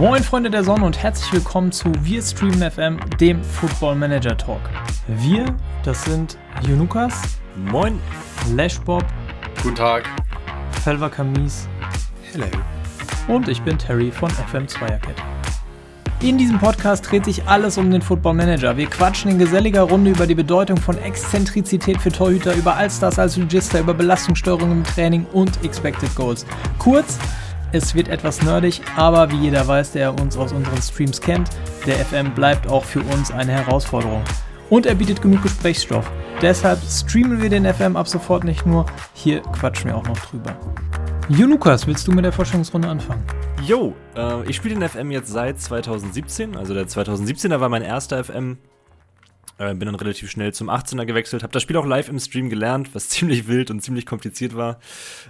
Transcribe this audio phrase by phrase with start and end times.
[0.00, 4.62] Moin Freunde der Sonne und herzlich willkommen zu Wir Streamen FM, dem Football Manager Talk.
[5.06, 5.44] Wir,
[5.82, 7.20] das sind Junukas.
[7.70, 8.00] Moin.
[8.56, 9.04] Lashbob.
[9.62, 10.08] Guten Tag.
[10.82, 11.68] Felva Kamis.
[12.32, 12.46] Hello.
[13.28, 15.22] Und ich bin Terry von FM Zweierkette.
[16.22, 18.78] In diesem Podcast dreht sich alles um den Football Manager.
[18.78, 23.36] Wir quatschen in geselliger Runde über die Bedeutung von Exzentrizität für Torhüter, über Allstars als
[23.36, 26.46] Register, über Belastungssteuerung im Training und Expected Goals.
[26.78, 27.18] Kurz,
[27.72, 31.50] es wird etwas nerdig, aber wie jeder weiß, der uns aus unseren Streams kennt,
[31.86, 34.22] der FM bleibt auch für uns eine Herausforderung.
[34.70, 36.10] Und er bietet genug Gesprächsstoff.
[36.42, 40.56] Deshalb streamen wir den FM ab sofort nicht nur, hier quatschen wir auch noch drüber.
[41.28, 43.22] Jo Lukas, willst du mit der Vorstellungsrunde anfangen?
[43.64, 46.56] Jo, äh, ich spiele den FM jetzt seit 2017.
[46.56, 48.58] Also der 2017er war mein erster FM.
[49.60, 52.48] Äh, bin dann relativ schnell zum 18er gewechselt, habe das Spiel auch live im Stream
[52.48, 54.80] gelernt, was ziemlich wild und ziemlich kompliziert war.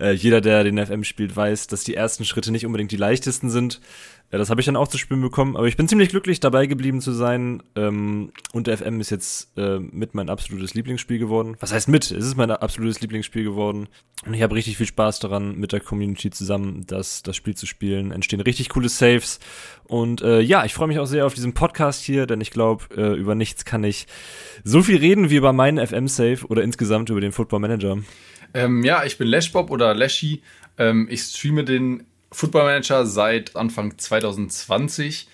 [0.00, 3.50] Äh, jeder, der den FM spielt, weiß, dass die ersten Schritte nicht unbedingt die leichtesten
[3.50, 3.82] sind.
[4.32, 6.66] Ja, das habe ich dann auch zu spüren bekommen, aber ich bin ziemlich glücklich, dabei
[6.66, 7.62] geblieben zu sein.
[7.76, 11.56] Ähm, und der FM ist jetzt äh, mit mein absolutes Lieblingsspiel geworden.
[11.60, 12.10] Was heißt mit?
[12.10, 13.88] Es ist mein absolutes Lieblingsspiel geworden.
[14.26, 17.66] Und ich habe richtig viel Spaß daran, mit der Community zusammen das, das Spiel zu
[17.66, 18.10] spielen.
[18.10, 19.38] Entstehen richtig coole Saves.
[19.84, 22.84] Und äh, ja, ich freue mich auch sehr auf diesen Podcast hier, denn ich glaube,
[22.96, 24.06] äh, über nichts kann ich
[24.62, 27.98] so viel reden wie über meinen FM-Save oder insgesamt über den Football Manager.
[28.54, 30.42] Ähm, ja, ich bin Lashbob oder Lashy.
[30.78, 35.28] Ähm, ich streame den Football Manager seit Anfang 2020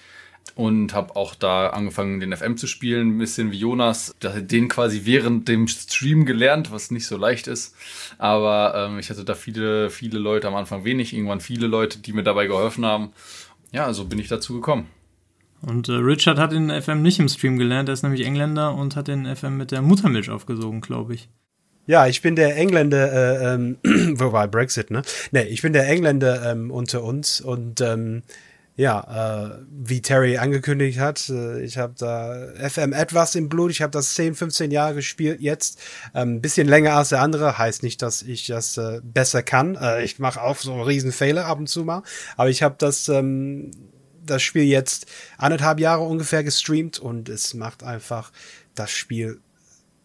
[0.55, 5.03] und habe auch da angefangen, den FM zu spielen, ein bisschen wie Jonas, den quasi
[5.05, 7.75] während dem Stream gelernt, was nicht so leicht ist.
[8.19, 12.12] Aber ähm, ich hatte da viele, viele Leute am Anfang wenig, irgendwann viele Leute, die
[12.12, 13.12] mir dabei geholfen haben.
[13.72, 14.89] Ja, so bin ich dazu gekommen.
[15.62, 18.97] Und äh, Richard hat den FM nicht im Stream gelernt, er ist nämlich Engländer und
[18.97, 21.28] hat den FM mit der Muttermilch aufgesogen, glaube ich.
[21.86, 23.77] Ja, ich bin der Engländer, äh, ähm,
[24.19, 25.03] wobei Brexit, ne?
[25.33, 28.22] Ne, ich bin der Engländer ähm, unter uns und ähm,
[28.81, 33.70] ja, äh, wie Terry angekündigt hat, äh, ich habe da FM etwas im Blut.
[33.70, 35.78] Ich habe das 10, 15 Jahre gespielt jetzt.
[36.15, 37.59] Ein ähm, bisschen länger als der andere.
[37.59, 39.75] Heißt nicht, dass ich das äh, besser kann.
[39.75, 42.03] Äh, ich mache auch so einen riesen Fehler ab und zu mal.
[42.38, 43.70] Aber ich habe das, ähm,
[44.31, 45.07] das Spiel jetzt
[45.39, 48.33] anderthalb Jahre ungefähr gestreamt und es macht einfach
[48.75, 49.41] das Spiel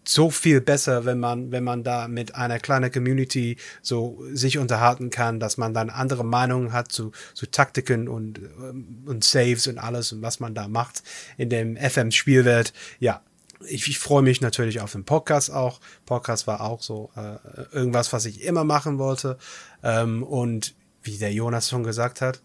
[0.07, 5.09] so viel besser, wenn man, wenn man da mit einer kleinen Community so sich unterhalten
[5.09, 9.77] kann, dass man dann andere Meinungen hat zu, zu Taktiken und, ähm, und Saves und
[9.77, 11.03] alles und was man da macht
[11.37, 12.73] in dem FM-Spielwelt.
[12.99, 13.21] Ja,
[13.67, 15.79] ich, ich freue mich natürlich auf den Podcast auch.
[16.05, 17.37] Podcast war auch so äh,
[17.71, 19.37] irgendwas, was ich immer machen wollte.
[19.83, 22.41] Ähm, und wie der Jonas schon gesagt hat,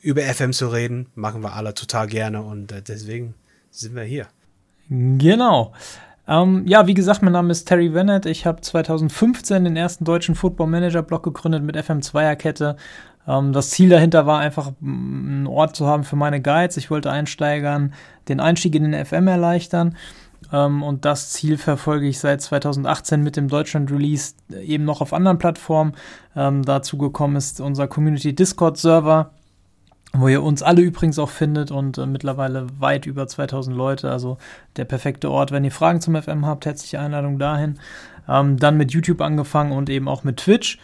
[0.00, 3.34] über FM zu reden, machen wir alle total gerne und äh, deswegen
[3.70, 4.26] sind wir hier.
[4.88, 5.72] Genau.
[6.26, 8.26] Ähm, ja, wie gesagt, mein Name ist Terry Bennett.
[8.26, 12.76] Ich habe 2015 den ersten deutschen Football Manager Blog gegründet mit FM Zweierkette.
[13.26, 16.76] Ähm, das Ziel dahinter war einfach, einen Ort zu haben für meine Guides.
[16.76, 17.94] Ich wollte Einsteigern
[18.28, 19.96] den Einstieg in den FM erleichtern.
[20.52, 25.12] Ähm, und das Ziel verfolge ich seit 2018 mit dem Deutschland Release eben noch auf
[25.12, 25.92] anderen Plattformen.
[26.36, 29.30] Ähm, dazu gekommen ist unser Community Discord Server
[30.12, 34.38] wo ihr uns alle übrigens auch findet und äh, mittlerweile weit über 2000 Leute, also
[34.76, 35.52] der perfekte Ort.
[35.52, 37.78] Wenn ihr Fragen zum FM habt, herzliche Einladung dahin.
[38.28, 40.78] Ähm, dann mit YouTube angefangen und eben auch mit Twitch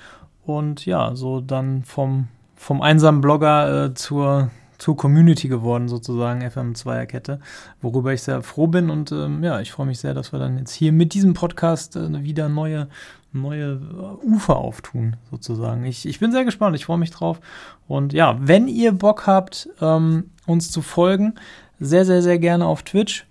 [0.44, 4.50] und ja, so dann vom, vom einsamen Blogger äh, zur,
[4.84, 7.40] zur Community geworden, sozusagen, FM2er-Kette,
[7.80, 10.58] worüber ich sehr froh bin und ähm, ja, ich freue mich sehr, dass wir dann
[10.58, 12.88] jetzt hier mit diesem Podcast äh, wieder neue
[13.32, 13.80] neue
[14.22, 15.86] Ufer auftun, sozusagen.
[15.86, 17.40] Ich, ich bin sehr gespannt, ich freue mich drauf.
[17.88, 21.34] Und ja, wenn ihr Bock habt, ähm, uns zu folgen,
[21.80, 23.26] sehr, sehr, sehr gerne auf Twitch.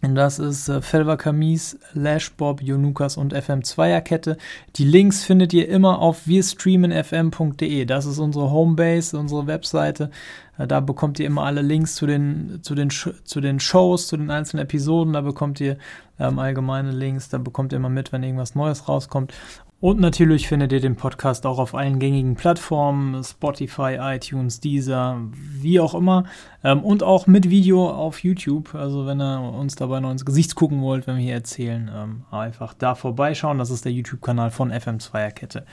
[0.00, 4.36] Das ist äh, Felva Kamis, Lashbob, Jonukas und FM2er-Kette.
[4.76, 7.84] Die Links findet ihr immer auf wirstreamenfm.de.
[7.84, 10.10] Das ist unsere Homebase, unsere Webseite.
[10.56, 14.16] Äh, da bekommt ihr immer alle Links zu den, zu den, zu den Shows, zu
[14.16, 15.14] den einzelnen Episoden.
[15.14, 15.78] Da bekommt ihr
[16.20, 17.28] ähm, allgemeine Links.
[17.28, 19.34] Da bekommt ihr immer mit, wenn irgendwas Neues rauskommt.
[19.80, 25.78] Und natürlich findet ihr den Podcast auch auf allen gängigen Plattformen, Spotify, iTunes, Deezer, wie
[25.78, 26.24] auch immer.
[26.64, 28.74] Ähm, und auch mit Video auf YouTube.
[28.74, 32.24] Also wenn ihr uns dabei noch ins Gesicht gucken wollt, wenn wir hier erzählen, ähm,
[32.32, 33.58] einfach da vorbeischauen.
[33.58, 35.64] Das ist der YouTube-Kanal von FM2er-Kette.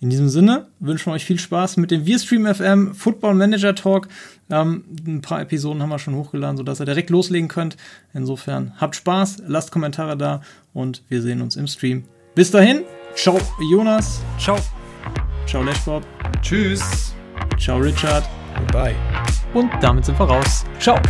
[0.00, 4.08] In diesem Sinne wünschen wir euch viel Spaß mit dem Wirstream FM Football Manager Talk.
[4.50, 7.78] Ähm, ein paar Episoden haben wir schon hochgeladen, sodass ihr direkt loslegen könnt.
[8.12, 10.42] Insofern habt Spaß, lasst Kommentare da
[10.74, 12.04] und wir sehen uns im Stream.
[12.38, 12.84] Bis dahin,
[13.16, 14.22] ciao Jonas.
[14.38, 14.56] Ciao.
[15.44, 16.04] Ciao Lashbob.
[16.40, 17.12] Tschüss.
[17.58, 18.22] Ciao Richard.
[18.70, 18.94] Bye.
[19.54, 20.64] Und damit sind wir raus.
[20.78, 21.00] Ciao.